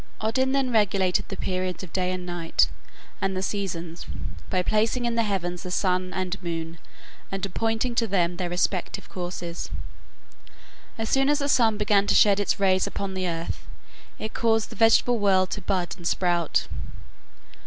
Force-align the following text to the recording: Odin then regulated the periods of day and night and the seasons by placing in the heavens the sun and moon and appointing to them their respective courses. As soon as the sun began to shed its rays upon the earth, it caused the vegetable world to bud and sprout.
Odin 0.19 0.51
then 0.51 0.71
regulated 0.71 1.29
the 1.29 1.37
periods 1.37 1.83
of 1.83 1.93
day 1.93 2.11
and 2.11 2.25
night 2.25 2.67
and 3.21 3.37
the 3.37 3.43
seasons 3.43 4.07
by 4.49 4.63
placing 4.63 5.05
in 5.05 5.13
the 5.13 5.21
heavens 5.21 5.61
the 5.61 5.69
sun 5.69 6.11
and 6.11 6.41
moon 6.41 6.79
and 7.31 7.45
appointing 7.45 7.93
to 7.93 8.07
them 8.07 8.37
their 8.37 8.49
respective 8.49 9.07
courses. 9.09 9.69
As 10.97 11.07
soon 11.07 11.29
as 11.29 11.37
the 11.37 11.47
sun 11.47 11.77
began 11.77 12.07
to 12.07 12.15
shed 12.15 12.39
its 12.39 12.59
rays 12.59 12.87
upon 12.87 13.13
the 13.13 13.27
earth, 13.27 13.63
it 14.17 14.33
caused 14.33 14.71
the 14.71 14.75
vegetable 14.75 15.19
world 15.19 15.51
to 15.51 15.61
bud 15.61 15.93
and 15.95 16.07
sprout. 16.07 16.67